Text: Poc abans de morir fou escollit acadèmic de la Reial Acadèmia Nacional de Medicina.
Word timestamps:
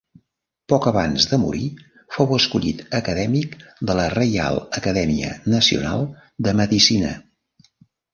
Poc 0.71 0.85
abans 0.91 1.25
de 1.33 1.37
morir 1.41 1.67
fou 2.15 2.31
escollit 2.37 2.81
acadèmic 2.99 3.53
de 3.91 3.97
la 3.99 4.05
Reial 4.15 4.57
Acadèmia 4.79 5.35
Nacional 5.57 6.03
de 6.49 6.55
Medicina. 6.63 7.13